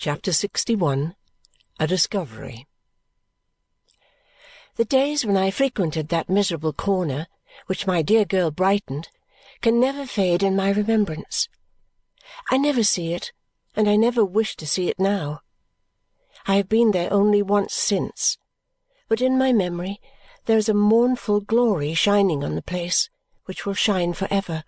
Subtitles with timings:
[0.00, 1.16] Chapter 61
[1.80, 2.68] A Discovery
[4.76, 7.26] The days when I frequented that miserable corner,
[7.66, 9.08] which my dear girl brightened,
[9.60, 11.48] can never fade in my remembrance.
[12.48, 13.32] I never see it,
[13.74, 15.40] and I never wish to see it now.
[16.46, 18.38] I have been there only once since,
[19.08, 20.00] but in my memory
[20.44, 23.10] there is a mournful glory shining on the place
[23.46, 24.62] which will shine for ever.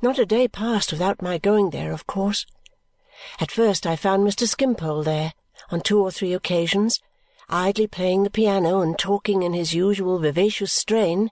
[0.00, 2.46] Not a day passed without my going there, of course.
[3.40, 4.46] At first I found Mr.
[4.46, 5.32] Skimpole there,
[5.70, 7.00] on two or three occasions,
[7.48, 11.30] idly playing the piano and talking in his usual vivacious strain.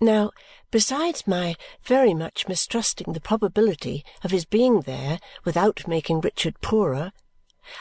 [0.00, 0.30] Now,
[0.70, 7.12] besides my very much mistrusting the probability of his being there without making Richard poorer,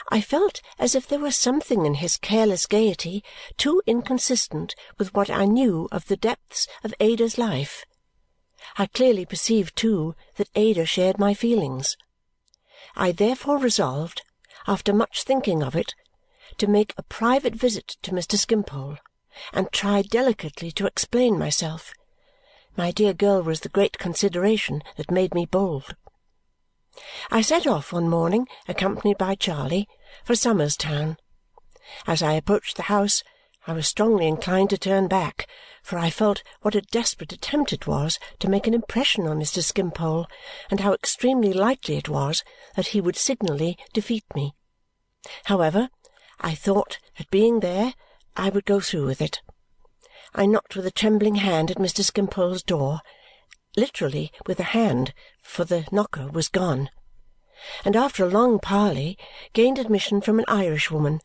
[0.10, 3.24] I felt as if there was something in his careless gaiety
[3.56, 7.86] too inconsistent with what I knew of the depths of Ada's life.
[8.78, 11.96] I clearly perceived, too, that Ada shared my feelings.
[12.96, 14.22] I therefore resolved,
[14.68, 15.94] after much thinking of it,
[16.58, 18.38] to make a private visit to Mr.
[18.38, 18.98] Skimpole
[19.54, 21.94] and try delicately to explain myself.
[22.76, 25.96] My dear girl was the great consideration that made me bold.
[27.30, 29.88] I set off one morning, accompanied by Charley,
[30.24, 31.18] for Somers Town.
[32.06, 33.24] As I approached the house,
[33.68, 35.46] I was strongly inclined to turn back,
[35.84, 39.62] for I felt what a desperate attempt it was to make an impression on Mr.
[39.62, 40.26] Skimpole
[40.72, 42.46] and how extremely likely it was
[42.76, 44.56] that he would signally defeat me.
[45.46, 45.90] However,
[46.40, 47.94] I thought that being there,
[48.38, 49.42] I would go through with it.
[50.34, 52.06] I knocked with a trembling hand at Mr.
[52.06, 53.02] Skimpole's door
[53.76, 56.90] literally with a hand, for the knocker was gone,
[57.86, 59.18] and after a long parley
[59.54, 61.20] gained admission from an Irishwoman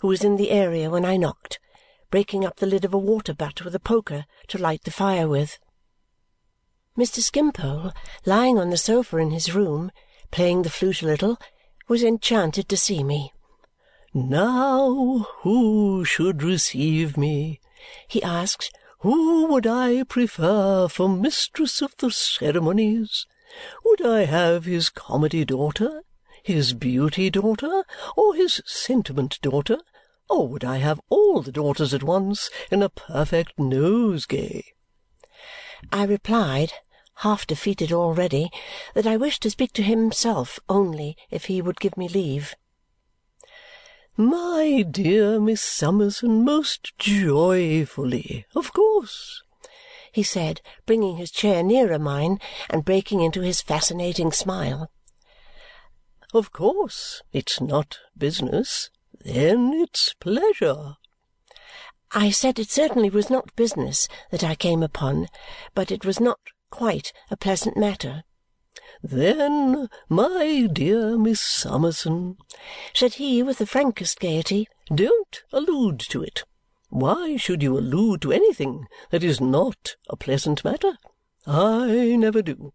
[0.00, 1.58] who was in the area when I knocked,
[2.10, 5.28] breaking up the lid of a water butt with a poker to light the fire
[5.28, 5.58] with.
[6.96, 7.20] Mr.
[7.20, 7.92] Skimpole,
[8.24, 9.92] lying on the sofa in his room,
[10.30, 11.38] playing the flute a little,
[11.86, 13.32] was enchanted to see me.
[14.12, 17.60] "Now, who should receive me?"
[18.08, 18.70] he asked
[19.00, 23.26] who would I prefer for mistress of the ceremonies?
[23.84, 26.02] Would I have his comedy daughter,
[26.42, 27.84] his beauty daughter,
[28.16, 29.78] or his sentiment daughter,
[30.28, 34.64] or would I have all the daughters at once in a perfect nosegay?
[35.92, 36.72] I replied,
[37.16, 38.50] half defeated already,
[38.94, 42.54] that I wished to speak to himself only if he would give me leave.
[44.16, 49.42] My dear Miss Summerson, most joyfully, of course,"
[50.10, 54.90] he said, bringing his chair nearer mine and breaking into his fascinating smile.
[56.34, 58.90] "Of course it's not business.
[59.24, 60.94] Then it's pleasure."
[62.12, 65.26] I said it certainly was not business that I came upon,
[65.74, 66.38] but it was not
[66.70, 68.22] quite a pleasant matter.
[69.02, 72.36] "Then, my dear Miss Summerson,"
[72.94, 76.44] said he with the frankest gaiety, "don't allude to it.
[76.88, 80.96] Why should you allude to anything that is NOT a pleasant matter?
[81.46, 82.72] I never do.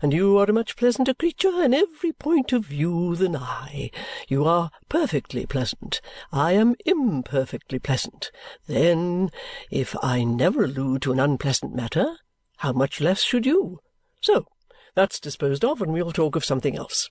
[0.00, 3.90] And you are a much pleasanter creature in every point of view than I.
[4.28, 6.00] You are perfectly pleasant.
[6.32, 8.30] I am imperfectly pleasant.
[8.66, 9.30] Then,
[9.70, 12.18] if I never allude to an unpleasant matter,
[12.58, 13.80] how much less should you?
[14.20, 14.46] So
[14.94, 17.10] that's disposed of, and we'll talk of something else."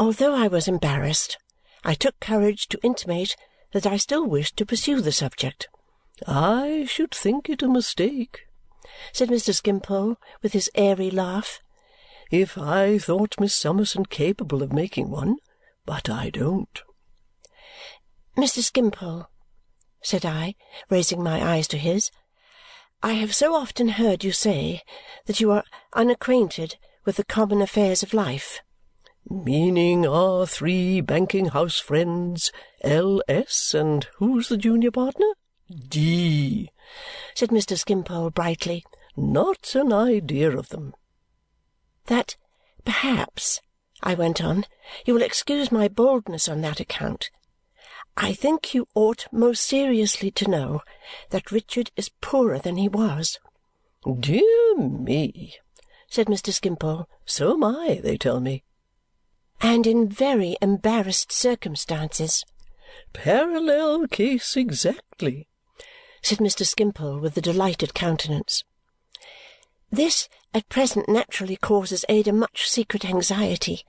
[0.00, 1.36] Although I was embarrassed,
[1.84, 3.36] I took courage to intimate
[3.72, 5.68] that I still wished to pursue the subject.
[6.26, 8.47] "I should think it a mistake,"
[9.12, 9.54] said Mr.
[9.54, 11.60] Skimpole with his airy laugh,
[12.30, 15.36] "if I thought Miss Summerson capable of making one,
[15.84, 16.82] but I don't."
[18.36, 18.62] "Mr.
[18.62, 19.26] Skimpole,"
[20.00, 20.54] said I,
[20.88, 22.10] raising my eyes to his.
[23.02, 24.82] I have so often heard you say
[25.26, 28.60] that you are unacquainted with the common affairs of life."
[29.28, 32.50] "Meaning our three banking-house friends,
[32.82, 33.22] L.
[33.28, 33.74] S.
[33.74, 35.34] and who's the junior partner?
[35.88, 36.70] D,"
[37.34, 37.78] said Mr.
[37.78, 38.86] Skimpole brightly.
[39.16, 40.94] "Not an idea of them."
[42.06, 42.36] "That
[42.86, 43.60] perhaps,"
[44.02, 44.64] I went on,
[45.04, 47.30] "you will excuse my boldness on that account.
[48.16, 50.80] I think you ought most seriously to know
[51.30, 53.38] that Richard is poorer than he was."
[54.20, 55.58] "Dear me!"
[56.08, 56.50] said Mr.
[56.50, 57.06] Skimpole.
[57.26, 58.64] "So am I, they tell me."
[59.60, 62.42] "And in very embarrassed circumstances."
[63.12, 65.47] "Parallel case exactly,"
[66.22, 66.66] said Mr.
[66.66, 68.64] Skimpole with a delighted countenance.
[69.90, 73.84] This at present naturally causes Ada much secret anxiety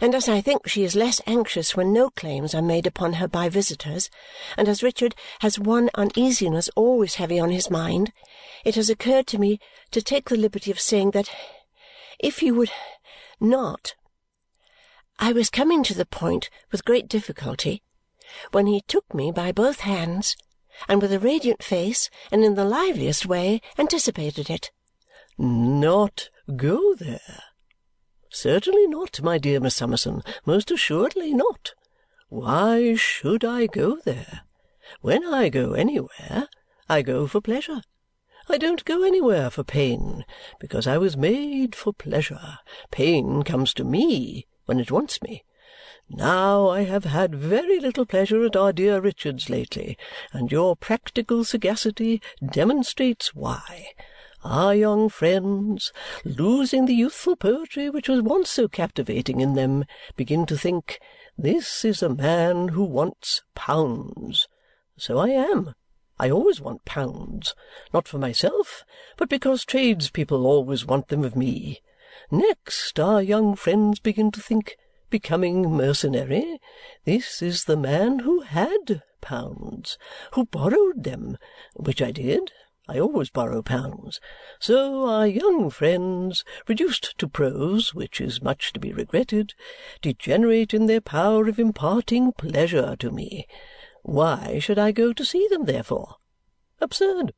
[0.00, 3.26] and as I think she is less anxious when no claims are made upon her
[3.26, 4.10] by visitors,
[4.56, 8.12] and as Richard has one uneasiness always heavy on his mind,
[8.64, 9.58] it has occurred to me
[9.90, 11.28] to take the liberty of saying that
[12.18, 12.70] if you would
[13.40, 13.94] not
[15.18, 17.82] I was coming to the point with great difficulty
[18.50, 20.36] when he took me by both hands
[20.88, 24.70] and with a radiant face and in the liveliest way anticipated it.
[25.38, 27.42] Not go there?
[28.30, 31.74] Certainly not, my dear Miss Summerson, most assuredly not.
[32.28, 34.42] Why should I go there?
[35.00, 36.48] When I go anywhere,
[36.88, 37.82] I go for pleasure.
[38.48, 40.24] I don't go anywhere for pain,
[40.58, 42.58] because I was made for pleasure.
[42.90, 45.44] Pain comes to me when it wants me.
[46.14, 49.96] Now, I have had very little pleasure at our dear Richard's lately,
[50.30, 53.88] and your practical sagacity demonstrates why.
[54.44, 55.90] Our young friends,
[56.22, 61.00] losing the youthful poetry which was once so captivating in them, begin to think,
[61.38, 64.48] this is a man who wants pounds.
[64.98, 65.74] So I am.
[66.18, 67.54] I always want pounds,
[67.94, 68.84] not for myself,
[69.16, 71.80] but because tradespeople always want them of me.
[72.30, 74.76] Next, our young friends begin to think,
[75.12, 76.58] becoming mercenary,
[77.04, 79.98] this is the man who had pounds,
[80.32, 81.36] who borrowed them,
[81.76, 82.50] which I did,
[82.88, 84.20] I always borrow pounds.
[84.58, 89.52] So our young friends, reduced to prose, which is much to be regretted,
[90.00, 93.46] degenerate in their power of imparting pleasure to me.
[94.02, 96.16] Why should I go to see them, therefore?
[96.80, 97.34] Absurd!"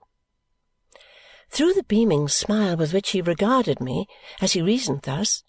[1.50, 4.06] Through the beaming smile with which he regarded me
[4.40, 5.42] as he reasoned thus,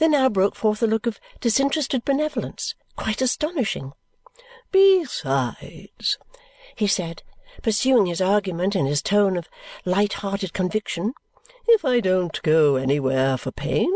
[0.00, 3.92] there now broke forth a look of disinterested benevolence quite astonishing.
[4.72, 6.16] "Besides,"
[6.74, 7.22] he said,
[7.62, 9.46] pursuing his argument in his tone of
[9.84, 11.12] light-hearted conviction,
[11.68, 13.92] "if I don't go anywhere for pain,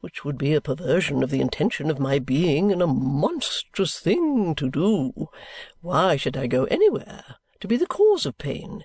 [0.00, 4.54] which would be a perversion of the intention of my being and a monstrous thing
[4.54, 5.28] to do,
[5.82, 8.84] why should I go anywhere to be the cause of pain?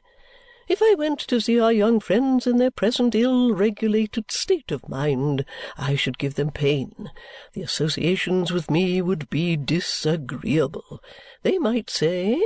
[0.69, 5.43] If I went to see our young friends in their present ill-regulated state of mind,
[5.79, 7.09] I should give them pain.
[7.53, 11.01] The associations with me would be disagreeable.
[11.41, 12.39] They might say,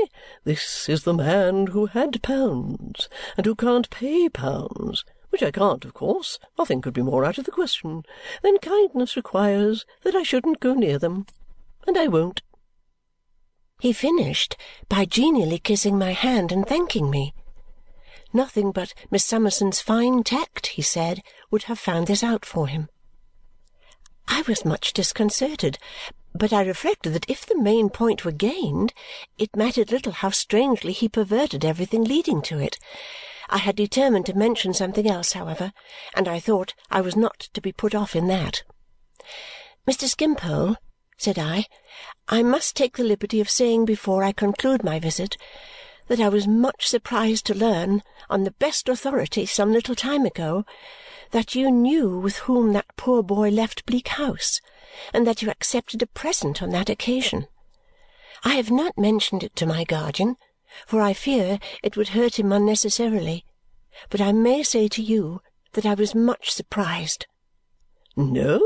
[0.45, 5.83] This is the man who had pounds, and who can't pay pounds, which I can't,
[5.83, 6.39] of course.
[6.57, 8.03] Nothing could be more out of the question.
[8.41, 11.25] Then kindness requires that I shouldn't go near them,
[11.85, 12.41] and I won't."
[13.81, 14.55] He finished
[14.87, 17.33] by genially kissing my hand and thanking me.
[18.35, 21.21] Nothing but Miss Summerson's fine tact, he said,
[21.51, 22.89] would have found this out for him.
[24.27, 25.77] I was much disconcerted,
[26.33, 28.91] but I reflected that if the main point were gained,
[29.38, 32.80] it mattered little how strangely he perverted everything leading to it.
[33.50, 35.71] I had determined to mention something else, however,
[36.15, 38.63] and I thought I was not to be put off in that.
[39.88, 40.07] "Mr.
[40.07, 40.77] Skimpole,"
[41.18, 41.68] said I,
[42.27, 45.38] "I must take the liberty of saying before I conclude my visit
[46.13, 50.63] that I was much surprised to learn, on the best authority some little time ago,
[51.31, 54.62] that you knew with whom that poor boy left Bleak House
[55.12, 57.48] and that you accepted a present on that occasion.
[58.44, 60.38] I have not mentioned it to my guardian,
[60.86, 63.44] for I fear it would hurt him unnecessarily,
[64.12, 67.25] but I may say to you that I was much surprised."
[68.15, 68.62] "No?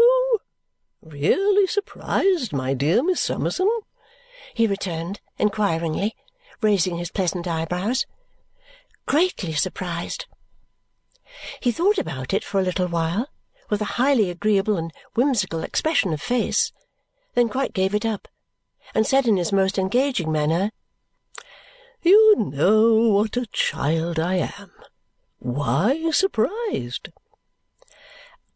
[1.01, 3.69] Really surprised, my dear Miss Summerson?"
[4.53, 6.13] he returned inquiringly
[6.61, 8.05] raising his pleasant eyebrows.
[9.05, 10.25] "Greatly surprised."
[11.59, 13.29] He thought about it for a little while
[13.69, 16.71] with a highly agreeable and whimsical expression of face,
[17.35, 18.27] then quite gave it up
[18.95, 20.71] and said in his most engaging manner,
[22.01, 24.71] "You know what a child I am.
[25.39, 27.09] Why surprised?"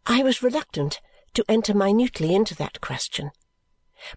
[0.05, 1.01] I was reluctant
[1.33, 3.31] to enter minutely into that question,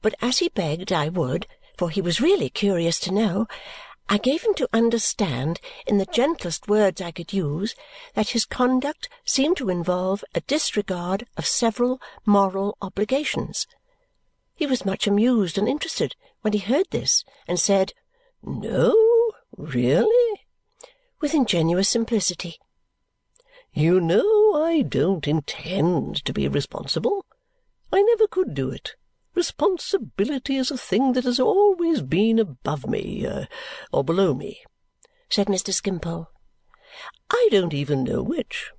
[0.00, 3.46] but as he begged I would for he was really curious to know,
[4.08, 7.74] I gave him to understand in the gentlest words I could use
[8.14, 13.66] that his conduct seemed to involve a disregard of several moral obligations.
[14.54, 17.94] He was much amused and interested when he heard this and said,
[18.42, 18.94] "No,
[19.56, 20.46] really?"
[21.20, 22.58] with ingenuous simplicity.
[23.72, 27.24] "You know I don't intend to be responsible.
[27.90, 28.94] I never could do it.
[29.34, 33.46] Responsibility is a thing that has always been above me uh,
[33.92, 34.62] or below me,"
[35.28, 35.72] said Mr.
[35.72, 36.28] Skimpole.
[37.30, 38.70] "I don't even know which.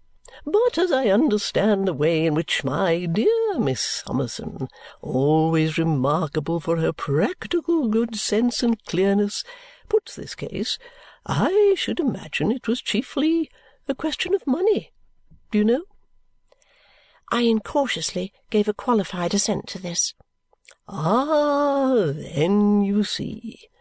[0.46, 4.68] But as I understand the way in which my dear Miss Summerson,
[5.02, 9.44] always remarkable for her practical good sense and clearness,
[9.90, 10.78] puts this case,
[11.26, 13.50] I should imagine it was chiefly
[13.88, 14.94] a question of money.
[15.52, 15.84] Do you know?"
[17.32, 20.14] I incautiously gave a qualified assent to this.
[20.88, 22.12] "Ah!
[22.14, 23.72] Then you see,"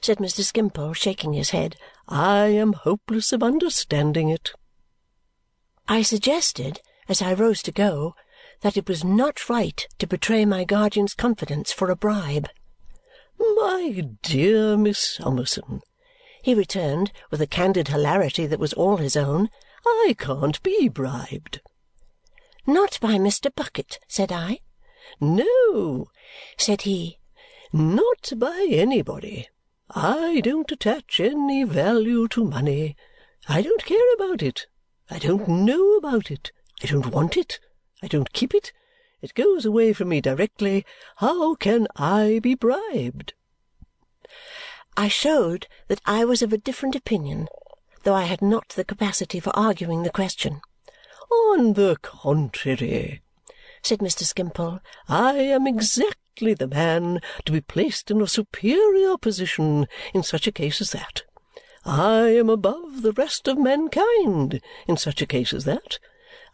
[0.00, 0.42] said Mr.
[0.42, 1.76] Skimpole, shaking his head,
[2.08, 4.52] "I am hopeless of understanding it."
[5.86, 8.14] I suggested, as I rose to go,
[8.62, 12.48] that it was not right to betray my guardian's confidence for a bribe.
[13.38, 15.82] "My dear Miss Summerson,"
[16.42, 19.50] he returned with a candid hilarity that was all his own,
[19.84, 21.60] "I can't be bribed."
[22.66, 23.54] "Not by Mr.
[23.54, 24.60] Bucket?" said I.
[25.20, 26.06] "No,"
[26.58, 27.18] said he,
[27.72, 29.48] "not by anybody.
[29.90, 32.96] I don't attach any value to money.
[33.48, 34.66] I don't care about it.
[35.10, 36.52] I don't know about it.
[36.82, 37.60] I don't want it.
[38.02, 38.72] I don't keep it.
[39.20, 40.84] It goes away from me directly.
[41.16, 43.34] How can I be bribed?"
[44.96, 47.48] I showed that I was of a different opinion,
[48.02, 50.62] though I had not the capacity for arguing the question.
[51.30, 53.22] "On the contrary,"
[53.82, 54.24] said Mr.
[54.24, 60.46] Skimpole, "I am exactly the man to be placed in a superior position in such
[60.46, 61.22] a case as that.
[61.86, 65.98] I am above the rest of mankind in such a case as that.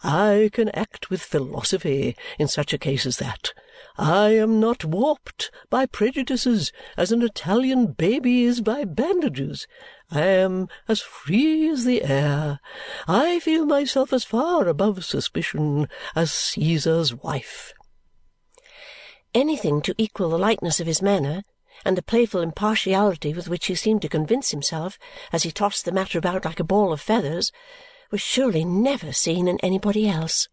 [0.05, 3.53] I can act with philosophy in such a case as that.
[3.99, 9.67] I am not warped by prejudices as an Italian baby is by bandages.
[10.13, 12.61] I am as free as the air.
[13.09, 17.75] I feel myself as far above suspicion as Caesar's wife."
[19.35, 21.43] Anything to equal the lightness of his manner
[21.85, 24.99] and the playful impartiality with which he seemed to convince himself
[25.33, 27.51] as he tossed the matter about like a ball of feathers
[28.11, 30.49] was surely never seen in anybody else.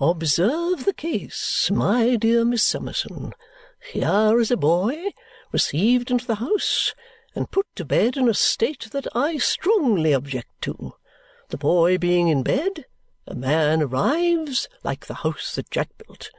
[0.00, 3.32] Observe the case, my dear Miss Summerson.
[3.92, 5.12] Here is a boy
[5.52, 6.94] received into the house
[7.34, 10.94] and put to bed in a state that I strongly object to.
[11.50, 12.86] The boy being in bed,
[13.26, 16.30] a man arrives like the house that Jack built.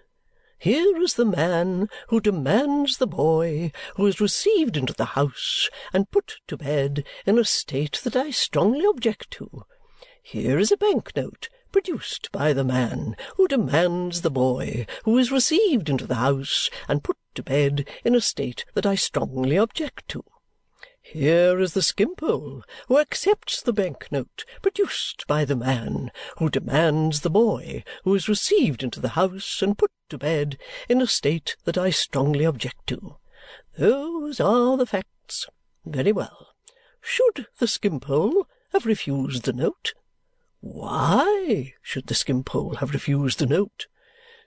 [0.59, 6.09] Here is the man who demands the boy who is received into the house and
[6.09, 9.65] put to bed in a state that I strongly object to.
[10.23, 15.31] Here is a bank note produced by the man who demands the boy who is
[15.31, 20.07] received into the house and put to bed in a state that I strongly object
[20.09, 20.23] to.
[20.99, 27.21] Here is the Skimpole who accepts the bank note produced by the man who demands
[27.21, 31.55] the boy who is received into the house and put to bed in a state
[31.65, 33.17] that I strongly object to.
[33.77, 35.47] Those are the facts.
[35.85, 36.53] Very well.
[37.01, 39.93] Should the Skimpole have refused the note?
[40.59, 43.87] Why should the Skimpole have refused the note?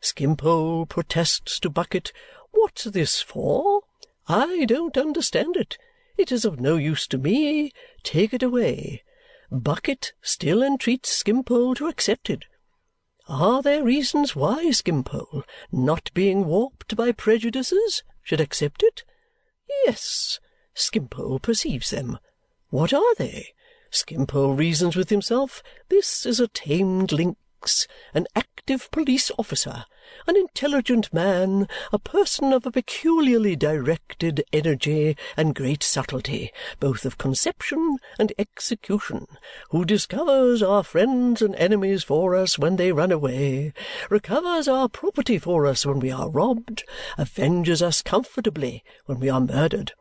[0.01, 2.13] Skimpole protests to Bucket,
[2.51, 3.83] "What's this for?
[4.27, 5.79] I don't understand it.
[6.17, 7.73] It is of no use to me.
[8.03, 9.05] Take it away."
[9.51, 12.45] Bucket still entreats Skimpole to accept it.
[13.33, 19.05] Are there reasons why Skimpole, not being warped by prejudices, should accept it?
[19.87, 20.41] Yes,
[20.75, 22.19] Skimpole perceives them.
[22.71, 23.55] What are they?
[23.93, 29.85] Skimpole reasons with himself, this is a tamed lynx, an active police officer,
[30.27, 37.17] an intelligent man, a person of a peculiarly directed energy and great subtlety, both of
[37.17, 39.27] conception and execution,
[39.71, 43.73] who discovers our friends and enemies for us when they run away,
[44.09, 46.83] recovers our property for us when we are robbed,
[47.17, 49.93] avenges us comfortably when we are murdered.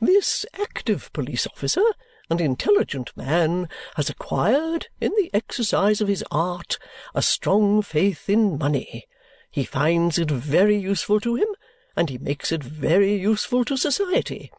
[0.00, 1.84] This active police officer
[2.30, 6.78] and intelligent man has acquired, in the exercise of his art,
[7.14, 9.06] a strong faith in money.
[9.50, 11.48] He finds it very useful to him,
[11.96, 14.52] and he makes it very useful to society.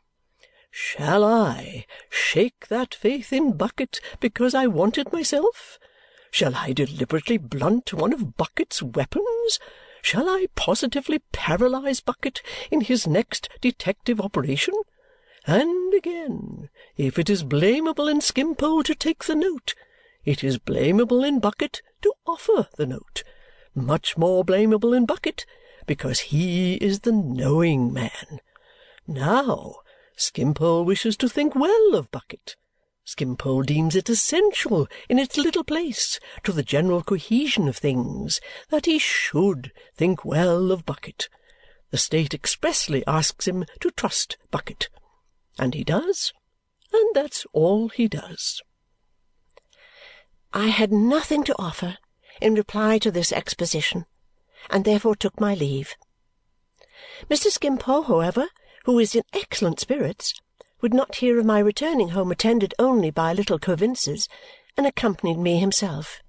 [0.69, 5.79] Shall I shake that faith in Bucket because I want it myself?
[6.29, 9.59] Shall I deliberately blunt one of Bucket's weapons?
[10.01, 14.73] Shall I positively paralyze Bucket in his next detective operation?
[15.45, 19.75] And again, if it is blamable in Skimpole to take the note,
[20.23, 23.23] it is blamable in Bucket to offer the note.
[23.73, 25.45] Much more blameable in Bucket
[25.85, 28.39] because he is the knowing man.
[29.07, 29.75] Now,
[30.15, 32.55] Skimpole wishes to think well of Bucket.
[33.03, 38.85] Skimpole deems it essential in its little place to the general cohesion of things that
[38.85, 41.27] he should think well of Bucket.
[41.89, 44.89] The state expressly asks him to trust Bucket.
[45.57, 46.33] And he does,
[46.93, 48.61] and that's all he does.
[50.53, 51.97] I had nothing to offer
[52.39, 54.05] in reply to this exposition
[54.69, 55.95] and therefore took my leave.
[57.29, 57.49] Mr.
[57.49, 58.47] Skimpole, however,
[58.85, 60.33] who was in excellent spirits,
[60.81, 64.27] would not hear of my returning home attended only by little Coavinses
[64.77, 66.21] and accompanied me himself.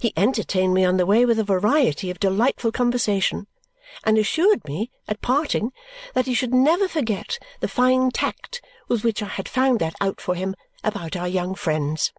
[0.00, 3.46] He entertained me on the way with a variety of delightful conversation
[4.04, 5.72] and assured me at parting
[6.14, 10.20] that he should never forget the fine tact with which I had found that out
[10.20, 12.12] for him about our young friends.